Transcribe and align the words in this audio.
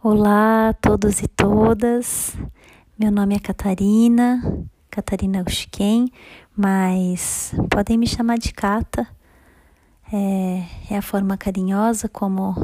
Olá 0.00 0.68
a 0.68 0.74
todos 0.74 1.20
e 1.22 1.26
todas. 1.26 2.36
Meu 2.96 3.10
nome 3.10 3.34
é 3.34 3.40
Catarina, 3.40 4.40
Catarina 4.88 5.42
Ushken, 5.44 6.06
mas 6.56 7.52
podem 7.68 7.98
me 7.98 8.06
chamar 8.06 8.38
de 8.38 8.52
Cata. 8.52 9.08
É, 10.12 10.62
é, 10.88 10.96
a 10.96 11.02
forma 11.02 11.36
carinhosa 11.36 12.08
como 12.08 12.54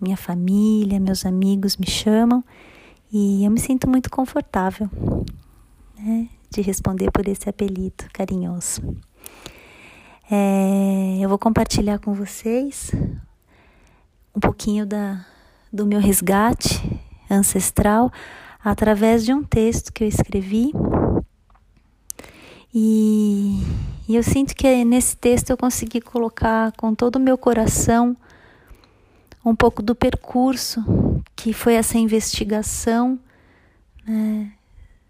minha 0.00 0.16
família, 0.16 0.98
meus 0.98 1.24
amigos 1.24 1.76
me 1.76 1.88
chamam 1.88 2.42
e 3.12 3.44
eu 3.44 3.52
me 3.52 3.60
sinto 3.60 3.88
muito 3.88 4.10
confortável 4.10 4.90
né, 5.96 6.28
de 6.50 6.60
responder 6.60 7.12
por 7.12 7.28
esse 7.28 7.48
apelido 7.48 8.04
carinhoso. 8.12 8.82
É, 10.28 11.18
eu 11.20 11.28
vou 11.28 11.38
compartilhar 11.38 12.00
com 12.00 12.12
vocês 12.12 12.90
um 14.34 14.40
pouquinho 14.40 14.84
da, 14.84 15.24
do 15.72 15.86
meu 15.86 16.00
resgate 16.00 16.80
ancestral 17.30 18.10
através 18.62 19.24
de 19.24 19.32
um 19.32 19.42
texto 19.42 19.92
que 19.92 20.04
eu 20.04 20.08
escrevi. 20.08 20.72
E, 22.74 23.62
e 24.08 24.16
eu 24.16 24.22
sinto 24.22 24.54
que 24.54 24.84
nesse 24.84 25.16
texto 25.16 25.50
eu 25.50 25.56
consegui 25.56 26.00
colocar 26.00 26.72
com 26.72 26.94
todo 26.94 27.16
o 27.16 27.20
meu 27.20 27.38
coração 27.38 28.16
um 29.44 29.54
pouco 29.54 29.82
do 29.82 29.94
percurso 29.94 30.84
que 31.34 31.52
foi 31.52 31.74
essa 31.74 31.96
investigação 31.96 33.18
né, 34.06 34.52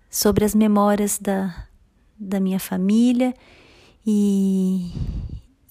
sobre 0.08 0.44
as 0.44 0.54
memórias 0.54 1.18
da, 1.18 1.64
da 2.18 2.38
minha 2.38 2.60
família 2.60 3.34
e, 4.06 4.92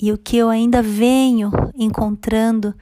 e 0.02 0.12
o 0.12 0.17
que 0.17 0.38
eu 0.38 0.50
ainda 0.50 0.81
venho 0.81 1.52
encontrando 1.76 2.76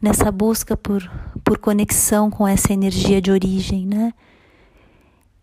nessa 0.00 0.30
busca 0.30 0.76
por, 0.76 1.02
por 1.48 1.56
conexão 1.56 2.30
com 2.30 2.46
essa 2.46 2.74
energia 2.74 3.22
de 3.22 3.30
origem, 3.30 3.86
né? 3.86 4.12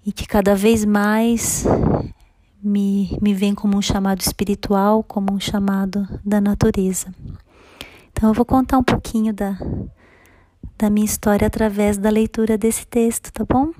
E 0.05 0.11
que 0.11 0.27
cada 0.27 0.53
vez 0.53 0.85
mais 0.85 1.65
me, 2.61 3.17
me 3.19 3.33
vem 3.33 3.55
como 3.55 3.75
um 3.75 3.81
chamado 3.81 4.21
espiritual, 4.21 5.03
como 5.03 5.33
um 5.33 5.39
chamado 5.39 6.07
da 6.23 6.39
natureza. 6.39 7.11
Então 8.11 8.29
eu 8.29 8.35
vou 8.35 8.45
contar 8.45 8.77
um 8.77 8.83
pouquinho 8.83 9.33
da, 9.33 9.57
da 10.77 10.91
minha 10.91 11.05
história 11.05 11.47
através 11.47 11.97
da 11.97 12.11
leitura 12.11 12.55
desse 12.55 12.85
texto, 12.85 13.33
tá 13.33 13.43
bom? 13.43 13.71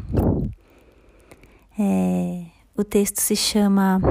É, 1.77 2.45
o 2.75 2.83
texto 2.83 3.21
se 3.21 3.35
chama 3.35 4.01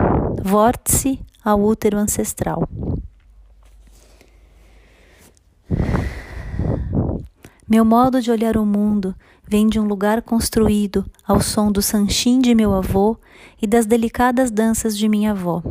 Vórtice 0.41 1.19
ao 1.45 1.61
útero 1.61 1.99
ancestral. 1.99 2.69
Meu 7.67 7.83
modo 7.83 8.21
de 8.21 8.31
olhar 8.31 8.59
o 8.59 8.67
mundo 8.67 9.15
vem 9.43 9.67
de 9.67 9.81
um 9.81 9.87
lugar 9.87 10.21
construído 10.21 11.03
ao 11.27 11.41
som 11.41 11.73
do 11.73 11.81
sanchim 11.81 12.39
de 12.39 12.55
meu 12.55 12.75
avô 12.75 13.17
e 13.61 13.67
das 13.67 13.87
delicadas 13.87 14.51
danças 14.51 14.97
de 14.97 15.09
minha 15.09 15.31
avó. 15.31 15.63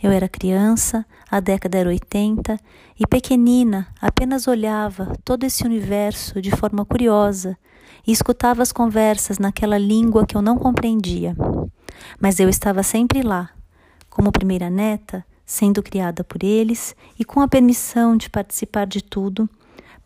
Eu 0.00 0.12
era 0.12 0.28
criança, 0.28 1.04
a 1.28 1.40
década 1.40 1.78
era 1.78 1.88
80, 1.88 2.56
e 2.98 3.04
pequenina 3.08 3.88
apenas 4.00 4.46
olhava 4.46 5.12
todo 5.24 5.42
esse 5.42 5.64
universo 5.64 6.40
de 6.40 6.52
forma 6.52 6.84
curiosa 6.84 7.58
e 8.06 8.12
escutava 8.12 8.62
as 8.62 8.70
conversas 8.70 9.40
naquela 9.40 9.78
língua 9.78 10.24
que 10.24 10.36
eu 10.36 10.42
não 10.42 10.56
compreendia. 10.56 11.36
Mas 12.20 12.38
eu 12.38 12.48
estava 12.48 12.84
sempre 12.84 13.22
lá, 13.22 13.50
como 14.08 14.30
primeira 14.30 14.70
neta, 14.70 15.24
sendo 15.44 15.82
criada 15.82 16.22
por 16.22 16.44
eles 16.44 16.94
e 17.18 17.24
com 17.24 17.40
a 17.40 17.48
permissão 17.48 18.16
de 18.16 18.30
participar 18.30 18.86
de 18.86 19.02
tudo, 19.02 19.50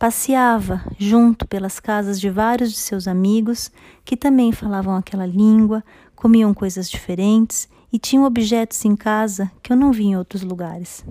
passeava 0.01 0.81
junto 0.97 1.47
pelas 1.47 1.79
casas 1.79 2.19
de 2.19 2.27
vários 2.27 2.71
de 2.71 2.79
seus 2.79 3.07
amigos 3.07 3.71
que 4.03 4.17
também 4.17 4.51
falavam 4.51 4.95
aquela 4.95 5.27
língua, 5.27 5.83
comiam 6.15 6.55
coisas 6.55 6.89
diferentes 6.89 7.69
e 7.93 7.99
tinham 7.99 8.23
objetos 8.23 8.83
em 8.83 8.95
casa 8.95 9.51
que 9.61 9.71
eu 9.71 9.77
não 9.77 9.91
vi 9.91 10.05
em 10.05 10.17
outros 10.17 10.41
lugares. 10.41 11.05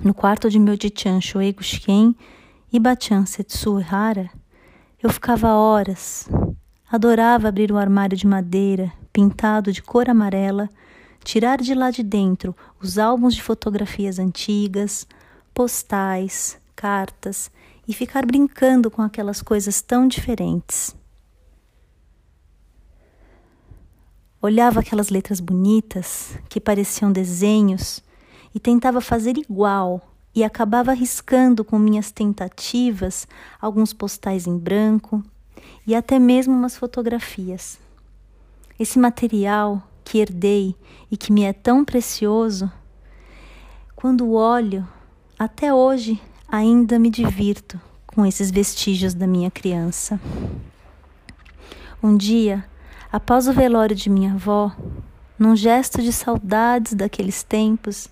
No 0.00 0.14
quarto 0.14 0.48
de 0.48 0.60
meu 0.60 0.76
Dichan 0.76 1.20
Shoei 1.20 1.52
Gushken 1.52 2.14
e 2.72 2.78
Bachan 2.78 3.26
Setsu 3.26 3.84
Hara, 3.90 4.30
eu 5.02 5.10
ficava 5.10 5.52
horas. 5.54 6.28
Adorava 6.88 7.48
abrir 7.48 7.72
o 7.72 7.78
armário 7.78 8.16
de 8.16 8.28
madeira, 8.28 8.92
pintado 9.12 9.72
de 9.72 9.82
cor 9.82 10.08
amarela, 10.08 10.70
tirar 11.24 11.60
de 11.60 11.74
lá 11.74 11.90
de 11.90 12.04
dentro 12.04 12.54
os 12.80 12.96
álbuns 12.96 13.34
de 13.34 13.42
fotografias 13.42 14.20
antigas, 14.20 15.04
postais, 15.52 16.56
cartas 16.76 17.50
e 17.86 17.92
ficar 17.92 18.26
brincando 18.26 18.90
com 18.90 19.02
aquelas 19.02 19.40
coisas 19.40 19.80
tão 19.80 20.08
diferentes. 20.08 20.94
Olhava 24.40 24.80
aquelas 24.80 25.08
letras 25.08 25.40
bonitas 25.40 26.38
que 26.48 26.60
pareciam 26.60 27.10
desenhos 27.10 28.02
e 28.54 28.60
tentava 28.60 29.00
fazer 29.00 29.36
igual 29.36 30.00
e 30.34 30.44
acabava 30.44 30.92
riscando 30.92 31.64
com 31.64 31.78
minhas 31.78 32.10
tentativas 32.10 33.26
alguns 33.60 33.92
postais 33.92 34.46
em 34.46 34.58
branco 34.58 35.22
e 35.86 35.94
até 35.94 36.18
mesmo 36.18 36.54
umas 36.54 36.76
fotografias. 36.76 37.78
Esse 38.78 38.98
material 38.98 39.82
que 40.04 40.18
herdei 40.18 40.76
e 41.10 41.16
que 41.16 41.32
me 41.32 41.42
é 41.42 41.52
tão 41.52 41.84
precioso, 41.84 42.70
quando 43.96 44.30
olho, 44.32 44.86
até 45.38 45.72
hoje 45.72 46.20
ainda 46.48 46.98
me 46.98 47.10
divirto 47.10 47.80
com 48.06 48.24
esses 48.24 48.50
vestígios 48.50 49.14
da 49.14 49.26
minha 49.26 49.50
criança. 49.50 50.20
Um 52.02 52.16
dia, 52.16 52.64
após 53.12 53.48
o 53.48 53.52
velório 53.52 53.96
de 53.96 54.08
minha 54.08 54.32
avó, 54.34 54.72
num 55.38 55.56
gesto 55.56 56.00
de 56.00 56.12
saudades 56.12 56.94
daqueles 56.94 57.42
tempos, 57.42 58.08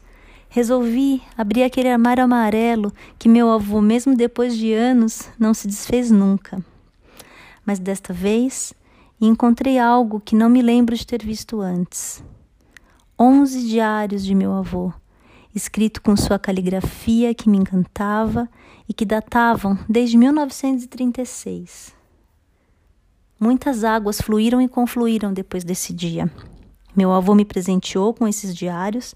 resolvi 0.49 1.22
abrir 1.37 1.62
aquele 1.62 1.89
armário 1.89 2.22
amarelo 2.22 2.93
que 3.19 3.28
meu 3.28 3.50
avô, 3.50 3.81
mesmo 3.81 4.17
depois 4.17 4.56
de 4.56 4.72
anos, 4.72 5.28
não 5.39 5.55
se 5.55 5.66
desfez 5.66 6.11
nunca. 6.11 6.65
Mas 7.65 7.78
desta 7.78 8.12
vez 8.12 8.75
encontrei 9.21 9.78
algo 9.78 10.21
que 10.21 10.37
não 10.37 10.49
me 10.49 10.61
lembro 10.61 10.95
de 10.95 11.06
ter 11.06 11.25
visto 11.25 11.61
antes. 11.61 12.22
Onze 13.19 13.66
diários 13.66 14.25
de 14.25 14.34
meu 14.34 14.53
avô, 14.53 14.93
escrito 15.54 16.03
com 16.03 16.16
sua 16.16 16.38
caligrafia 16.38 17.32
que 17.34 17.48
me 17.48 17.56
encantava 17.56 18.48
e 18.88 18.92
que 18.92 19.04
datavam 19.04 19.78
desde 19.88 20.16
1936. 20.16 21.94
Muitas 23.38 23.84
águas 23.84 24.20
fluíram 24.20 24.60
e 24.60 24.69
confluíram 24.69 25.32
depois 25.32 25.62
desse 25.62 25.92
dia. 25.92 26.31
Meu 26.97 27.12
avô 27.12 27.34
me 27.34 27.44
presenteou 27.44 28.12
com 28.12 28.26
esses 28.26 28.54
diários 28.54 29.15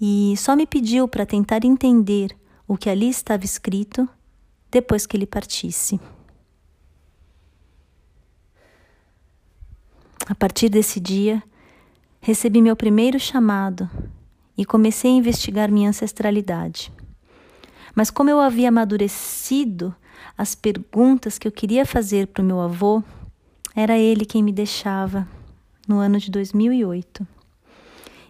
e 0.00 0.34
só 0.36 0.56
me 0.56 0.66
pediu 0.66 1.06
para 1.06 1.26
tentar 1.26 1.64
entender 1.64 2.36
o 2.66 2.76
que 2.76 2.88
ali 2.88 3.08
estava 3.08 3.44
escrito 3.44 4.08
depois 4.70 5.06
que 5.06 5.16
ele 5.16 5.26
partisse. 5.26 6.00
A 10.26 10.34
partir 10.34 10.68
desse 10.68 10.98
dia, 10.98 11.42
recebi 12.20 12.60
meu 12.60 12.74
primeiro 12.74 13.18
chamado 13.18 13.88
e 14.56 14.64
comecei 14.64 15.10
a 15.10 15.14
investigar 15.14 15.70
minha 15.70 15.88
ancestralidade. 15.88 16.92
Mas 17.94 18.10
como 18.10 18.30
eu 18.30 18.40
havia 18.40 18.68
amadurecido 18.68 19.94
as 20.36 20.54
perguntas 20.54 21.38
que 21.38 21.46
eu 21.48 21.52
queria 21.52 21.86
fazer 21.86 22.26
para 22.26 22.42
o 22.42 22.46
meu 22.46 22.60
avô, 22.60 23.02
era 23.74 23.96
ele 23.96 24.24
quem 24.24 24.42
me 24.42 24.52
deixava 24.52 25.26
no 25.86 25.98
ano 25.98 26.18
de 26.18 26.30
2008. 26.30 27.26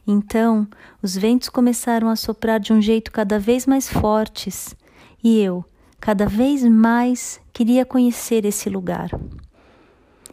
Então, 0.06 0.68
os 1.02 1.16
ventos 1.16 1.48
começaram 1.48 2.08
a 2.08 2.16
soprar 2.16 2.60
de 2.60 2.72
um 2.72 2.80
jeito 2.80 3.10
cada 3.10 3.38
vez 3.38 3.66
mais 3.66 3.88
fortes 3.88 4.76
e 5.22 5.40
eu, 5.40 5.64
cada 5.98 6.26
vez 6.26 6.62
mais, 6.62 7.40
queria 7.52 7.84
conhecer 7.84 8.44
esse 8.44 8.68
lugar 8.68 9.10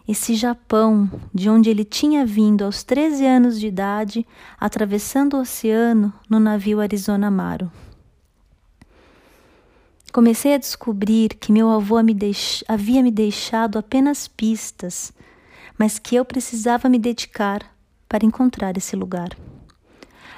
esse 0.08 0.36
Japão, 0.36 1.10
de 1.34 1.50
onde 1.50 1.70
ele 1.70 1.86
tinha 1.86 2.26
vindo 2.26 2.66
aos 2.66 2.84
13 2.84 3.26
anos 3.26 3.60
de 3.60 3.68
idade, 3.68 4.28
atravessando 4.60 5.36
o 5.36 5.42
oceano 5.42 6.14
no 6.30 6.40
navio 6.40 6.82
Arizona 6.82 7.28
Amaro. 7.28 7.72
Comecei 10.12 10.54
a 10.54 10.60
descobrir 10.60 11.30
que 11.30 11.52
meu 11.52 11.70
avô 11.70 12.02
me 12.04 12.14
deix... 12.14 12.64
havia 12.68 13.02
me 13.02 13.10
deixado 13.10 13.80
apenas 13.80 14.28
pistas, 14.28 15.12
mas 15.78 15.98
que 15.98 16.16
eu 16.16 16.24
precisava 16.24 16.88
me 16.88 17.00
dedicar 17.00 17.74
para 18.08 18.26
encontrar 18.26 18.78
esse 18.78 18.96
lugar. 18.96 19.30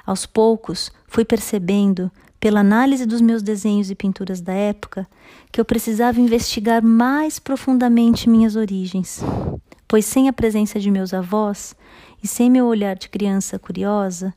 Aos 0.06 0.26
poucos, 0.26 0.92
fui 1.08 1.26
percebendo, 1.26 2.12
pela 2.40 2.60
análise 2.60 3.06
dos 3.06 3.22
meus 3.22 3.42
desenhos 3.42 3.90
e 3.90 3.96
pinturas 3.96 4.42
da 4.42 4.54
época, 4.54 5.08
que 5.52 5.60
eu 5.60 5.66
precisava 5.66 6.20
investigar 6.20 6.84
mais 6.84 7.40
profundamente 7.40 8.30
minhas 8.30 8.56
origens 8.56 9.24
pois 9.88 10.06
sem 10.06 10.28
a 10.28 10.34
presença 10.34 10.80
de 10.80 10.90
meus 10.90 11.14
avós 11.14 11.76
e 12.22 12.28
sem 12.28 12.50
meu 12.50 12.66
olhar 12.66 12.96
de 12.96 13.10
criança 13.10 13.60
curiosa, 13.60 14.34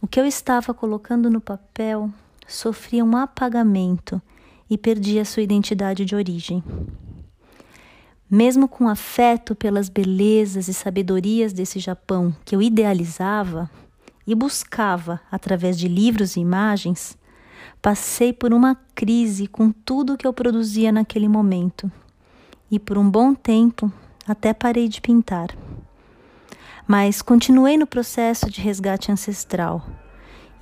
o 0.00 0.06
que 0.06 0.20
eu 0.20 0.26
estava 0.26 0.72
colocando 0.72 1.30
no 1.30 1.40
papel 1.40 2.10
sofria 2.46 3.04
um 3.04 3.16
apagamento 3.16 4.20
e 4.68 4.78
perdia 4.78 5.24
sua 5.24 5.42
identidade 5.42 6.04
de 6.04 6.14
origem. 6.14 6.62
mesmo 8.30 8.66
com 8.66 8.88
afeto 8.88 9.54
pelas 9.54 9.88
belezas 9.88 10.66
e 10.66 10.74
sabedorias 10.74 11.52
desse 11.52 11.78
Japão 11.78 12.34
que 12.44 12.56
eu 12.56 12.62
idealizava 12.62 13.70
e 14.26 14.34
buscava 14.34 15.20
através 15.30 15.78
de 15.78 15.86
livros 15.86 16.34
e 16.34 16.40
imagens, 16.40 17.16
passei 17.80 18.32
por 18.32 18.52
uma 18.52 18.76
crise 18.94 19.46
com 19.46 19.70
tudo 19.70 20.16
que 20.16 20.26
eu 20.26 20.32
produzia 20.32 20.90
naquele 20.90 21.28
momento 21.28 21.90
e 22.70 22.78
por 22.78 22.98
um 22.98 23.08
bom 23.08 23.34
tempo 23.34 23.92
até 24.26 24.52
parei 24.52 24.88
de 24.88 25.00
pintar. 25.00 25.48
Mas 26.86 27.22
continuei 27.22 27.76
no 27.76 27.86
processo 27.86 28.50
de 28.50 28.60
resgate 28.60 29.10
ancestral 29.10 29.84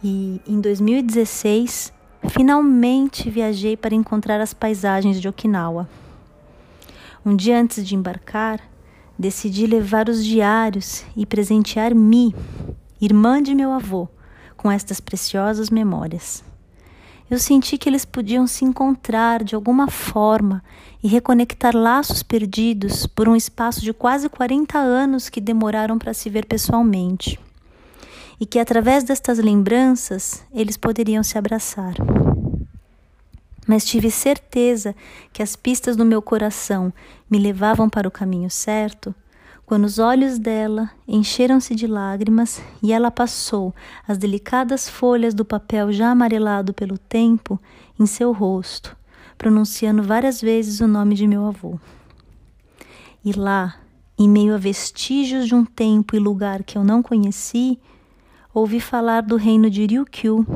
e 0.02 0.40
em 0.46 0.60
2016 0.60 1.92
finalmente 2.28 3.30
viajei 3.30 3.76
para 3.76 3.94
encontrar 3.94 4.40
as 4.40 4.54
paisagens 4.54 5.20
de 5.20 5.28
Okinawa. 5.28 5.88
Um 7.24 7.36
dia 7.36 7.60
antes 7.60 7.86
de 7.86 7.94
embarcar, 7.94 8.60
decidi 9.18 9.66
levar 9.66 10.08
os 10.08 10.24
diários 10.24 11.04
e 11.16 11.24
presentear 11.24 11.94
Mi, 11.94 12.34
irmã 13.00 13.42
de 13.42 13.54
meu 13.54 13.72
avô, 13.72 14.08
com 14.56 14.70
estas 14.70 15.00
preciosas 15.00 15.70
memórias. 15.70 16.42
Eu 17.32 17.38
senti 17.38 17.78
que 17.78 17.88
eles 17.88 18.04
podiam 18.04 18.46
se 18.46 18.62
encontrar 18.62 19.42
de 19.42 19.54
alguma 19.54 19.88
forma 19.88 20.62
e 21.02 21.08
reconectar 21.08 21.74
laços 21.74 22.22
perdidos 22.22 23.06
por 23.06 23.26
um 23.26 23.34
espaço 23.34 23.80
de 23.80 23.90
quase 23.94 24.28
40 24.28 24.76
anos 24.76 25.30
que 25.30 25.40
demoraram 25.40 25.98
para 25.98 26.12
se 26.12 26.28
ver 26.28 26.44
pessoalmente. 26.44 27.40
E 28.38 28.44
que 28.44 28.58
através 28.58 29.02
destas 29.02 29.38
lembranças 29.38 30.44
eles 30.52 30.76
poderiam 30.76 31.22
se 31.22 31.38
abraçar 31.38 31.94
mas 33.66 33.84
tive 33.84 34.10
certeza 34.10 34.94
que 35.32 35.42
as 35.42 35.54
pistas 35.54 35.96
do 35.96 36.04
meu 36.04 36.20
coração 36.20 36.92
me 37.30 37.38
levavam 37.38 37.88
para 37.88 38.08
o 38.08 38.10
caminho 38.10 38.50
certo 38.50 39.14
quando 39.72 39.86
os 39.86 39.98
olhos 39.98 40.38
dela 40.38 40.90
encheram-se 41.08 41.74
de 41.74 41.86
lágrimas 41.86 42.60
e 42.82 42.92
ela 42.92 43.10
passou 43.10 43.74
as 44.06 44.18
delicadas 44.18 44.86
folhas 44.86 45.32
do 45.32 45.46
papel 45.46 45.90
já 45.90 46.10
amarelado 46.10 46.74
pelo 46.74 46.98
tempo 46.98 47.58
em 47.98 48.04
seu 48.04 48.32
rosto, 48.32 48.94
pronunciando 49.38 50.02
várias 50.02 50.42
vezes 50.42 50.80
o 50.80 50.86
nome 50.86 51.14
de 51.14 51.26
meu 51.26 51.46
avô. 51.46 51.80
E 53.24 53.32
lá, 53.32 53.76
em 54.18 54.28
meio 54.28 54.54
a 54.54 54.58
vestígios 54.58 55.46
de 55.46 55.54
um 55.54 55.64
tempo 55.64 56.14
e 56.14 56.18
lugar 56.18 56.62
que 56.64 56.76
eu 56.76 56.84
não 56.84 57.02
conheci, 57.02 57.80
ouvi 58.52 58.78
falar 58.78 59.22
do 59.22 59.36
reino 59.36 59.70
de 59.70 59.86
Ryukyu 59.86 60.46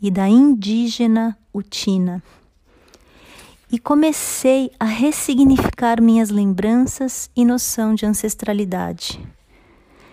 e 0.00 0.08
da 0.08 0.28
indígena 0.28 1.36
Utina 1.52 2.22
e 3.72 3.78
comecei 3.78 4.70
a 4.78 4.84
ressignificar 4.84 5.98
minhas 5.98 6.28
lembranças 6.28 7.30
e 7.34 7.42
noção 7.42 7.94
de 7.94 8.04
ancestralidade. 8.04 9.18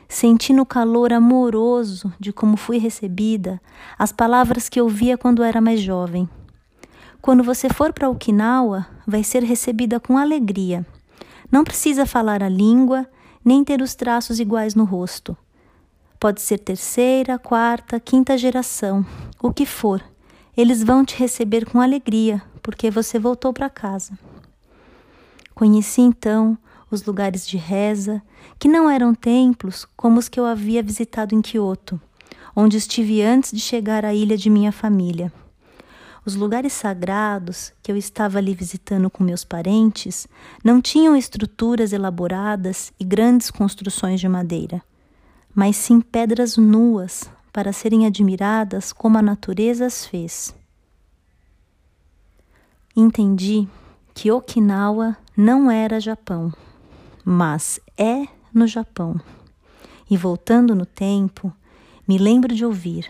Senti 0.07 0.53
no 0.53 0.65
calor 0.65 1.11
amoroso 1.11 2.11
de 2.17 2.31
como 2.31 2.55
fui 2.55 2.77
recebida 2.77 3.61
as 3.97 4.13
palavras 4.13 4.69
que 4.69 4.79
ouvia 4.79 5.17
quando 5.17 5.43
era 5.43 5.59
mais 5.59 5.81
jovem. 5.81 6.27
Quando 7.21 7.43
você 7.43 7.67
for 7.67 7.91
para 7.91 8.09
Okinawa, 8.09 8.87
vai 9.05 9.25
ser 9.25 9.43
recebida 9.43 9.99
com 9.99 10.17
alegria. 10.17 10.87
Não 11.51 11.65
precisa 11.65 12.05
falar 12.05 12.41
a 12.41 12.47
língua, 12.47 13.05
nem 13.43 13.61
ter 13.61 13.81
os 13.81 13.93
traços 13.93 14.39
iguais 14.39 14.73
no 14.73 14.85
rosto. 14.85 15.35
Pode 16.17 16.39
ser 16.39 16.59
terceira, 16.59 17.37
quarta, 17.37 17.99
quinta 17.99 18.37
geração, 18.37 19.05
o 19.41 19.51
que 19.51 19.65
for. 19.65 20.01
Eles 20.55 20.81
vão 20.81 21.03
te 21.03 21.17
receber 21.17 21.65
com 21.65 21.81
alegria, 21.81 22.41
porque 22.61 22.91
você 22.91 23.17
voltou 23.17 23.53
para 23.53 23.69
casa. 23.69 24.17
Conheci 25.55 26.01
então 26.01 26.57
os 26.91 27.03
lugares 27.05 27.47
de 27.47 27.57
reza, 27.57 28.21
que 28.57 28.67
não 28.67 28.89
eram 28.89 29.13
templos 29.13 29.85
como 29.95 30.19
os 30.19 30.27
que 30.27 30.39
eu 30.39 30.45
havia 30.45 30.81
visitado 30.81 31.35
em 31.35 31.41
Kyoto, 31.41 31.99
onde 32.55 32.77
estive 32.77 33.21
antes 33.21 33.51
de 33.51 33.59
chegar 33.59 34.03
à 34.03 34.13
ilha 34.13 34.37
de 34.37 34.49
minha 34.49 34.71
família. 34.71 35.31
Os 36.25 36.35
lugares 36.35 36.73
sagrados 36.73 37.71
que 37.81 37.91
eu 37.91 37.97
estava 37.97 38.37
ali 38.37 38.53
visitando 38.53 39.09
com 39.09 39.23
meus 39.23 39.43
parentes 39.43 40.27
não 40.63 40.81
tinham 40.81 41.15
estruturas 41.15 41.93
elaboradas 41.93 42.91
e 42.99 43.03
grandes 43.03 43.49
construções 43.49 44.19
de 44.19 44.27
madeira, 44.27 44.81
mas 45.53 45.75
sim 45.75 46.01
pedras 46.01 46.57
nuas 46.57 47.29
para 47.51 47.73
serem 47.73 48.05
admiradas 48.05 48.91
como 48.93 49.17
a 49.17 49.21
natureza 49.21 49.85
as 49.85 50.05
fez 50.05 50.53
entendi 52.99 53.67
que 54.13 54.31
Okinawa 54.31 55.17
não 55.35 55.71
era 55.71 55.99
Japão, 55.99 56.51
mas 57.23 57.79
é 57.97 58.27
no 58.53 58.67
Japão. 58.67 59.19
E 60.09 60.17
voltando 60.17 60.75
no 60.75 60.85
tempo, 60.85 61.53
me 62.07 62.17
lembro 62.17 62.53
de 62.53 62.65
ouvir: 62.65 63.09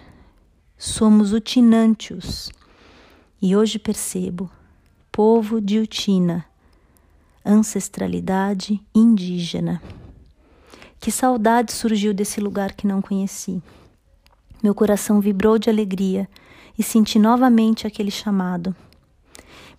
somos 0.77 1.33
utinantios. 1.33 2.51
E 3.41 3.55
hoje 3.55 3.79
percebo: 3.79 4.51
povo 5.11 5.59
de 5.59 5.79
Utina, 5.79 6.45
ancestralidade 7.45 8.81
indígena. 8.93 9.81
Que 10.99 11.11
saudade 11.11 11.71
surgiu 11.71 12.13
desse 12.13 12.41
lugar 12.41 12.73
que 12.73 12.85
não 12.85 13.01
conheci. 13.01 13.63
Meu 14.61 14.75
coração 14.75 15.21
vibrou 15.21 15.57
de 15.57 15.69
alegria 15.69 16.29
e 16.77 16.83
senti 16.83 17.17
novamente 17.17 17.87
aquele 17.87 18.11
chamado. 18.11 18.75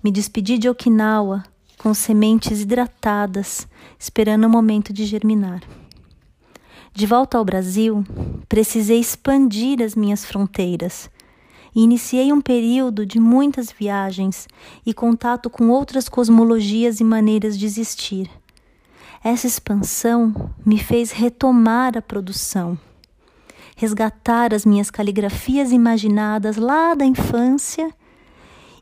Me 0.03 0.11
despedi 0.11 0.57
de 0.57 0.67
Okinawa 0.67 1.45
com 1.77 1.93
sementes 1.93 2.63
hidratadas, 2.63 3.69
esperando 3.99 4.45
o 4.47 4.51
momento 4.51 4.95
de 4.95 5.05
germinar. 5.05 5.63
De 6.95 7.07
volta 7.07 7.37
ao 7.37 7.45
Brasil, 7.45 8.03
precisei 8.49 8.99
expandir 8.99 9.83
as 9.83 9.95
minhas 9.95 10.25
fronteiras 10.25 11.11
e 11.75 11.83
iniciei 11.83 12.33
um 12.33 12.41
período 12.41 13.05
de 13.05 13.21
muitas 13.21 13.71
viagens 13.71 14.49
e 14.87 14.95
contato 14.95 15.51
com 15.51 15.69
outras 15.69 16.09
cosmologias 16.09 16.99
e 16.99 17.05
maneiras 17.05 17.59
de 17.59 17.67
existir. 17.67 18.31
Essa 19.23 19.47
expansão 19.47 20.51
me 20.65 20.79
fez 20.79 21.11
retomar 21.11 21.99
a 21.99 22.01
produção, 22.01 22.79
resgatar 23.77 24.55
as 24.55 24.65
minhas 24.65 24.91
caligrafias 24.91 25.73
imaginadas 25.73 26.57
lá 26.57 26.95
da 26.95 27.05
infância 27.05 27.95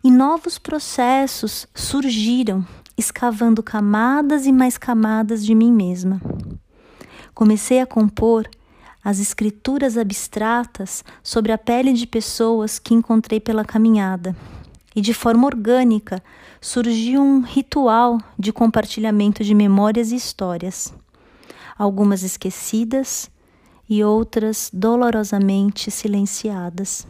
e 0.02 0.10
novos 0.10 0.58
processos 0.58 1.66
surgiram, 1.74 2.66
escavando 2.96 3.62
camadas 3.62 4.46
e 4.46 4.52
mais 4.52 4.78
camadas 4.78 5.44
de 5.44 5.54
mim 5.54 5.72
mesma. 5.72 6.20
Comecei 7.34 7.80
a 7.80 7.86
compor 7.86 8.48
as 9.04 9.20
escrituras 9.20 9.96
abstratas 9.96 11.04
sobre 11.22 11.52
a 11.52 11.58
pele 11.58 11.92
de 11.92 12.06
pessoas 12.06 12.78
que 12.78 12.94
encontrei 12.94 13.40
pela 13.40 13.64
caminhada. 13.64 14.36
E 14.94 15.00
de 15.00 15.14
forma 15.14 15.46
orgânica 15.46 16.22
surgiu 16.60 17.22
um 17.22 17.40
ritual 17.40 18.18
de 18.38 18.52
compartilhamento 18.52 19.44
de 19.44 19.54
memórias 19.54 20.10
e 20.10 20.16
histórias, 20.16 20.92
algumas 21.78 22.22
esquecidas 22.22 23.30
e 23.88 24.02
outras 24.02 24.68
dolorosamente 24.72 25.90
silenciadas. 25.90 27.06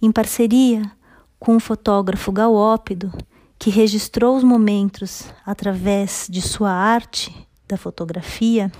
Em 0.00 0.10
parceria 0.10 0.90
com 1.40 1.56
o 1.56 1.60
fotógrafo 1.60 2.30
Galópido, 2.30 3.10
que 3.58 3.70
registrou 3.70 4.36
os 4.36 4.44
momentos 4.44 5.24
através 5.44 6.26
de 6.28 6.42
sua 6.42 6.70
arte 6.70 7.34
da 7.66 7.78
fotografia, 7.78 8.70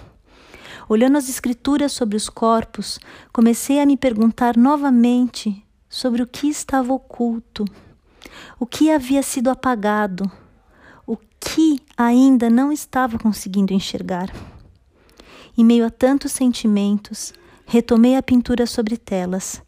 olhando 0.87 1.17
as 1.17 1.29
escrituras 1.31 1.93
sobre 1.93 2.19
os 2.19 2.29
corpos, 2.29 3.01
comecei 3.33 3.81
a 3.81 3.87
me 3.87 3.97
perguntar 3.97 4.59
novamente 4.59 5.65
sobre 5.89 6.23
o 6.23 6.27
que 6.27 6.49
estava 6.49 6.93
oculto, 6.93 7.65
o 8.59 8.67
que 8.67 8.91
havia 8.91 9.23
sido 9.23 9.49
apagado, 9.49 10.31
o 11.07 11.17
que 11.17 11.81
ainda 11.97 12.51
não 12.51 12.71
estava 12.71 13.19
conseguindo 13.19 13.73
enxergar. 13.73 14.31
Em 15.57 15.65
meio 15.65 15.87
a 15.87 15.91
tantos 15.91 16.33
sentimentos, 16.33 17.33
retomei 17.65 18.17
a 18.17 18.23
pintura 18.23 18.67
sobre 18.67 18.99
telas, 18.99 19.63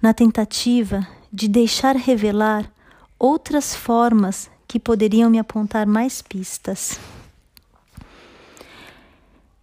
na 0.00 0.12
tentativa 0.12 1.06
de 1.32 1.48
deixar 1.48 1.96
revelar 1.96 2.70
outras 3.18 3.74
formas 3.74 4.50
que 4.68 4.78
poderiam 4.78 5.30
me 5.30 5.38
apontar 5.38 5.86
mais 5.86 6.20
pistas. 6.20 7.00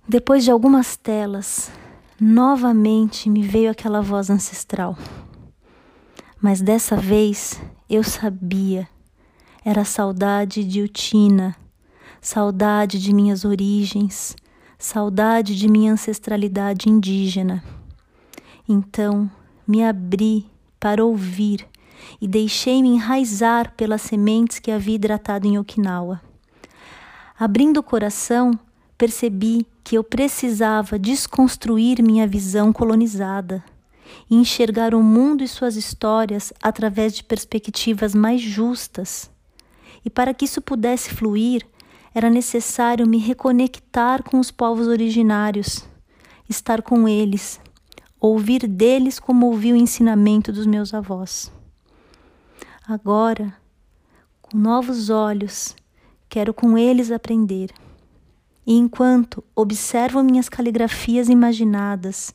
Depois 0.07 0.43
de 0.43 0.49
algumas 0.49 0.95
telas, 0.95 1.71
novamente 2.19 3.29
me 3.29 3.43
veio 3.43 3.69
aquela 3.69 4.01
voz 4.01 4.29
ancestral. 4.29 4.97
Mas 6.41 6.61
dessa 6.61 6.95
vez 6.95 7.61
eu 7.87 8.03
sabia, 8.03 8.87
era 9.63 9.85
saudade 9.85 10.63
de 10.63 10.81
Utina, 10.81 11.55
saudade 12.19 12.99
de 12.99 13.13
minhas 13.13 13.45
origens, 13.45 14.35
saudade 14.77 15.55
de 15.55 15.67
minha 15.67 15.93
ancestralidade 15.93 16.89
indígena. 16.89 17.63
Então 18.67 19.29
me 19.67 19.83
abri 19.83 20.49
para 20.79 21.03
ouvir 21.03 21.67
e 22.21 22.27
deixei-me 22.27 22.89
enraizar 22.89 23.73
pelas 23.75 24.01
sementes 24.01 24.59
que 24.59 24.71
havia 24.71 24.95
hidratado 24.95 25.47
em 25.47 25.57
Okinawa. 25.57 26.21
Abrindo 27.37 27.77
o 27.77 27.83
coração, 27.83 28.57
percebi 28.97 29.65
que 29.83 29.97
eu 29.97 30.03
precisava 30.03 30.99
desconstruir 30.99 32.01
minha 32.01 32.27
visão 32.27 32.73
colonizada 32.73 33.63
e 34.29 34.35
enxergar 34.35 34.93
o 34.93 35.01
mundo 35.01 35.43
e 35.43 35.47
suas 35.47 35.75
histórias 35.75 36.51
através 36.61 37.13
de 37.13 37.23
perspectivas 37.23 38.13
mais 38.13 38.41
justas. 38.41 39.29
E 40.03 40.09
para 40.09 40.33
que 40.33 40.45
isso 40.45 40.61
pudesse 40.61 41.09
fluir, 41.09 41.65
era 42.13 42.29
necessário 42.29 43.07
me 43.07 43.17
reconectar 43.17 44.23
com 44.23 44.39
os 44.39 44.51
povos 44.51 44.87
originários, 44.87 45.85
estar 46.49 46.81
com 46.81 47.07
eles, 47.07 47.59
ouvir 48.19 48.67
deles 48.67 49.19
como 49.19 49.47
ouvi 49.47 49.71
o 49.71 49.75
ensinamento 49.75 50.51
dos 50.51 50.65
meus 50.65 50.93
avós. 50.93 51.51
Agora, 52.87 53.55
com 54.41 54.57
novos 54.57 55.09
olhos, 55.09 55.75
quero 56.27 56.53
com 56.53 56.77
eles 56.77 57.11
aprender. 57.11 57.71
E 58.65 58.73
enquanto 58.73 59.43
observo 59.55 60.23
minhas 60.23 60.49
caligrafias 60.49 61.29
imaginadas 61.29 62.33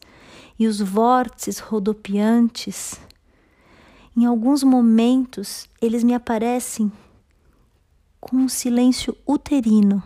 e 0.59 0.67
os 0.67 0.81
vórtices 0.81 1.59
rodopiantes, 1.59 3.01
em 4.17 4.25
alguns 4.25 4.63
momentos 4.63 5.69
eles 5.83 6.03
me 6.03 6.15
aparecem 6.15 6.91
com 8.21 8.37
um 8.37 8.49
silêncio 8.49 9.17
uterino, 9.27 10.03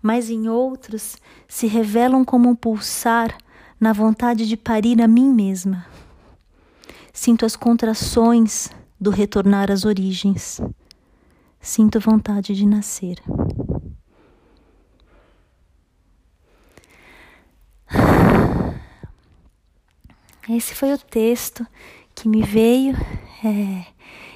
mas 0.00 0.28
em 0.28 0.48
outros 0.48 1.16
se 1.46 1.66
revelam 1.66 2.24
como 2.24 2.48
um 2.48 2.54
pulsar 2.54 3.36
na 3.82 3.92
vontade 3.92 4.46
de 4.46 4.56
parir 4.56 5.02
a 5.02 5.08
mim 5.08 5.28
mesma. 5.34 5.84
Sinto 7.12 7.44
as 7.44 7.56
contrações 7.56 8.70
do 9.00 9.10
retornar 9.10 9.72
às 9.72 9.84
origens. 9.84 10.60
Sinto 11.60 11.98
vontade 11.98 12.54
de 12.54 12.64
nascer. 12.64 13.20
Esse 20.48 20.76
foi 20.76 20.92
o 20.92 20.98
texto 20.98 21.66
que 22.14 22.28
me 22.28 22.40
veio. 22.40 22.94
É, 23.44 23.84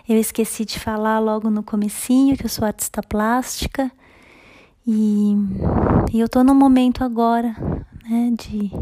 eu 0.08 0.18
esqueci 0.18 0.64
de 0.64 0.80
falar 0.80 1.20
logo 1.20 1.50
no 1.50 1.62
comecinho 1.62 2.36
que 2.36 2.46
eu 2.46 2.50
sou 2.50 2.64
artista 2.64 3.00
plástica 3.00 3.92
e, 4.84 5.36
e 6.12 6.18
eu 6.18 6.26
estou 6.26 6.42
no 6.42 6.52
momento 6.52 7.04
agora 7.04 7.54
né, 8.08 8.32
de 8.36 8.72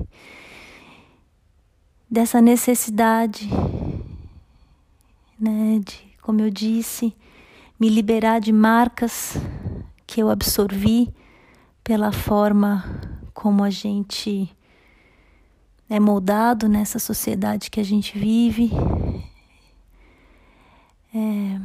dessa 2.14 2.40
necessidade, 2.40 3.50
né, 5.36 5.80
de, 5.84 6.00
como 6.22 6.40
eu 6.40 6.48
disse, 6.48 7.12
me 7.78 7.88
liberar 7.88 8.38
de 8.38 8.52
marcas 8.52 9.36
que 10.06 10.22
eu 10.22 10.30
absorvi 10.30 11.12
pela 11.82 12.12
forma 12.12 12.84
como 13.34 13.64
a 13.64 13.68
gente 13.68 14.48
é 15.90 15.98
moldado 15.98 16.68
nessa 16.68 17.00
sociedade 17.00 17.68
que 17.68 17.80
a 17.80 17.84
gente 17.84 18.16
vive. 18.16 18.70
É, 21.12 21.60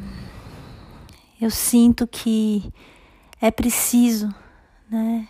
eu 1.39 1.51
sinto 1.51 2.07
que 2.07 2.73
é 3.39 3.51
preciso, 3.51 4.33
né, 4.89 5.27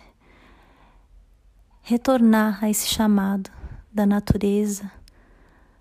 retornar 1.82 2.64
a 2.64 2.70
esse 2.70 2.88
chamado 2.88 3.50
da 3.92 4.06
natureza, 4.06 4.90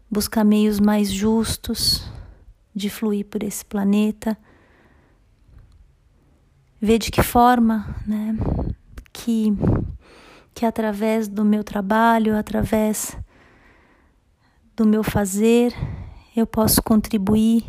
buscar 0.10 0.44
meios 0.44 0.80
mais 0.80 1.12
justos 1.12 2.10
de 2.74 2.90
fluir 2.90 3.26
por 3.26 3.44
esse 3.44 3.64
planeta, 3.64 4.38
ver 6.82 6.98
de 6.98 7.12
que 7.12 7.22
forma, 7.22 7.96
né, 8.08 8.36
que 9.12 9.54
que 10.54 10.66
através 10.66 11.30
do 11.30 11.46
meu 11.46 11.64
trabalho, 11.64 12.36
através 12.36 13.16
do 14.76 14.86
meu 14.86 15.04
fazer, 15.06 15.74
eu 16.36 16.46
posso 16.46 16.84
contribuir 16.84 17.64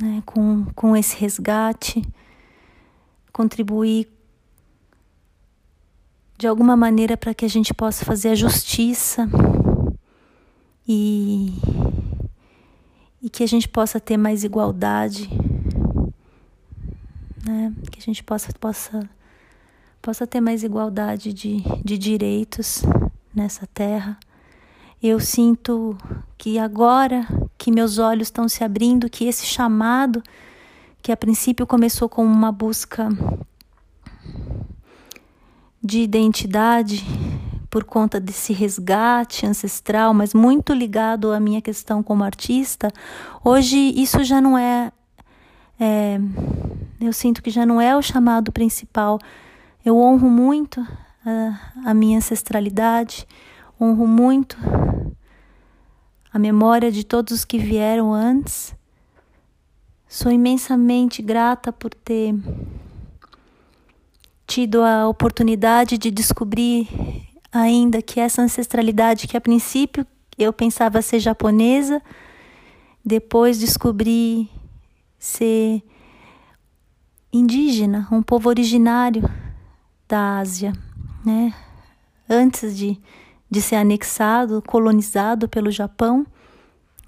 né, 0.00 0.22
com, 0.24 0.64
com 0.76 0.96
esse 0.96 1.16
resgate, 1.16 2.02
contribuir 3.32 4.08
de 6.36 6.46
alguma 6.46 6.76
maneira 6.76 7.16
para 7.16 7.34
que 7.34 7.44
a 7.44 7.48
gente 7.48 7.74
possa 7.74 8.04
fazer 8.04 8.28
a 8.28 8.34
justiça 8.36 9.28
e, 10.88 11.52
e 13.22 13.28
que 13.28 13.44
a 13.44 13.46
gente 13.46 13.68
possa 13.68 14.00
ter 14.00 14.16
mais 14.16 14.42
igualdade, 14.42 15.28
né, 17.44 17.74
que 17.90 17.98
a 17.98 18.02
gente 18.02 18.24
possa, 18.24 18.50
possa, 18.58 19.08
possa 20.00 20.26
ter 20.26 20.40
mais 20.40 20.64
igualdade 20.64 21.34
de, 21.34 21.62
de 21.84 21.98
direitos 21.98 22.82
nessa 23.34 23.66
terra. 23.66 24.18
Eu 25.00 25.20
sinto 25.20 25.96
que 26.38 26.58
agora 26.58 27.26
que 27.58 27.70
meus 27.70 27.98
olhos 27.98 28.28
estão 28.28 28.48
se 28.48 28.64
abrindo, 28.64 29.10
que 29.10 29.26
esse 29.26 29.44
chamado, 29.44 30.22
que 31.02 31.12
a 31.12 31.16
princípio 31.16 31.66
começou 31.66 32.08
com 32.08 32.24
uma 32.24 32.50
busca 32.50 33.08
de 35.82 36.00
identidade 36.00 37.04
por 37.70 37.84
conta 37.84 38.18
desse 38.18 38.52
resgate 38.52 39.46
ancestral, 39.46 40.14
mas 40.14 40.32
muito 40.32 40.72
ligado 40.72 41.32
à 41.32 41.40
minha 41.40 41.60
questão 41.60 42.02
como 42.02 42.24
artista, 42.24 42.90
hoje 43.44 43.76
isso 43.76 44.24
já 44.24 44.40
não 44.40 44.56
é, 44.56 44.92
é 45.78 46.18
eu 47.00 47.12
sinto 47.12 47.42
que 47.42 47.50
já 47.50 47.64
não 47.64 47.80
é 47.80 47.96
o 47.96 48.02
chamado 48.02 48.50
principal. 48.50 49.18
Eu 49.84 49.96
honro 49.98 50.28
muito 50.28 50.84
a, 51.24 51.90
a 51.90 51.94
minha 51.94 52.18
ancestralidade, 52.18 53.26
honro 53.80 54.06
muito 54.06 54.56
a 56.32 56.38
memória 56.38 56.90
de 56.90 57.04
todos 57.04 57.32
os 57.32 57.44
que 57.44 57.58
vieram 57.58 58.12
antes. 58.12 58.74
Sou 60.08 60.32
imensamente 60.32 61.22
grata 61.22 61.70
por 61.70 61.92
ter 61.94 62.34
tido 64.46 64.82
a 64.82 65.06
oportunidade 65.06 65.98
de 65.98 66.10
descobrir 66.10 67.27
ainda 67.52 68.02
que 68.02 68.20
essa 68.20 68.42
ancestralidade 68.42 69.26
que 69.26 69.36
a 69.36 69.40
princípio 69.40 70.06
eu 70.36 70.52
pensava 70.52 71.02
ser 71.02 71.18
japonesa, 71.18 72.00
depois 73.04 73.58
descobri 73.58 74.48
ser 75.18 75.82
indígena, 77.32 78.06
um 78.12 78.22
povo 78.22 78.48
originário 78.48 79.28
da 80.08 80.38
Ásia, 80.38 80.72
né? 81.24 81.52
Antes 82.28 82.76
de 82.76 83.00
de 83.50 83.62
ser 83.62 83.76
anexado, 83.76 84.62
colonizado 84.66 85.48
pelo 85.48 85.70
Japão, 85.70 86.26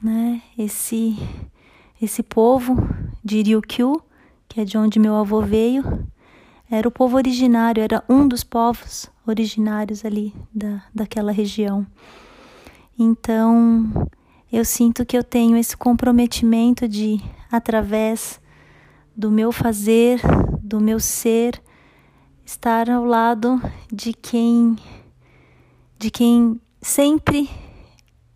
né? 0.03 0.43
Esse 0.57 1.17
esse 2.01 2.23
povo 2.23 2.77
de 3.23 3.43
Ryukyu, 3.43 4.03
que 4.49 4.63
é 4.63 4.65
de 4.65 4.79
onde 4.79 4.99
meu 4.99 5.15
avô 5.17 5.43
veio, 5.43 6.09
era 6.71 6.89
o 6.89 6.91
povo 6.91 7.17
originário, 7.19 7.83
era 7.83 8.03
um 8.09 8.27
dos 8.27 8.43
povos 8.43 9.11
originários 9.27 10.05
ali 10.05 10.35
da, 10.55 10.83
daquela 10.95 11.33
região. 11.33 11.87
Então, 12.99 14.09
eu 14.53 14.65
sinto 14.65 15.07
que 15.07 15.17
eu 15.17 15.25
tenho 15.25 15.57
esse 15.57 15.77
comprometimento 15.77 16.89
de, 16.89 17.21
através 17.51 18.41
do 19.17 19.31
meu 19.31 19.53
fazer, 19.53 20.21
do 20.63 20.81
meu 20.81 20.99
ser, 20.99 21.63
estar 22.45 22.91
ao 22.91 23.05
lado 23.05 23.61
de 23.93 24.13
quem 24.13 24.77
de 26.01 26.11
quem 26.11 26.59
sempre, 26.81 27.49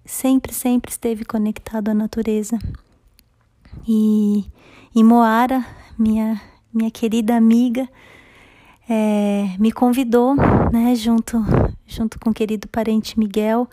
sempre, 0.04 0.52
sempre 0.52 0.90
esteve 0.90 1.24
conectado 1.24 1.88
à 1.88 1.94
natureza. 1.94 2.58
E, 3.88 4.44
e 4.94 5.02
Moara, 5.02 5.64
minha, 5.98 6.38
minha 6.72 6.90
querida 6.90 7.34
amiga, 7.34 7.88
é, 8.88 9.54
me 9.58 9.72
convidou, 9.72 10.34
né, 10.72 10.94
junto, 10.94 11.38
junto 11.86 12.18
com 12.18 12.30
o 12.30 12.34
querido 12.34 12.68
parente 12.68 13.18
Miguel, 13.18 13.68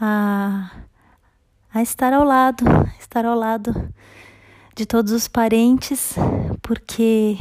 a, 0.00 0.70
a 1.72 1.82
estar 1.82 2.12
ao 2.12 2.24
lado, 2.24 2.64
estar 2.98 3.24
ao 3.24 3.38
lado 3.38 3.92
de 4.74 4.86
todos 4.86 5.12
os 5.12 5.28
parentes, 5.28 6.14
porque 6.62 7.36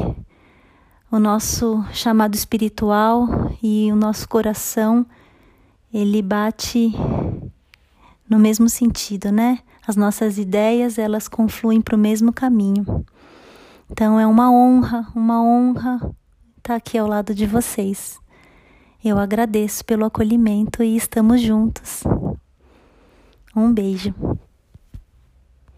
o 1.12 1.18
nosso 1.18 1.84
chamado 1.92 2.36
espiritual 2.36 3.28
e 3.64 3.92
o 3.92 3.96
nosso 3.96 4.28
coração 4.28 5.06
ele 5.92 6.22
bate 6.22 6.94
no 8.30 8.38
mesmo 8.38 8.70
sentido, 8.70 9.32
né? 9.32 9.60
As 9.88 9.96
nossas 9.96 10.38
ideias, 10.38 11.00
elas 11.00 11.28
confluem 11.28 11.82
para 11.82 11.96
o 11.96 12.00
mesmo 12.00 12.32
caminho. 12.32 13.04
Então 13.90 14.20
é 14.20 14.28
uma 14.28 14.52
honra, 14.52 15.08
uma 15.16 15.42
honra 15.42 16.00
estar 16.70 16.76
aqui 16.76 17.00
ao 17.00 17.08
lado 17.08 17.34
de 17.34 17.48
vocês. 17.48 18.20
Eu 19.04 19.18
agradeço 19.18 19.84
pelo 19.84 20.06
acolhimento 20.06 20.84
e 20.84 20.96
estamos 20.96 21.42
juntos. 21.42 22.04
Um 23.56 23.74
beijo. 23.74 24.14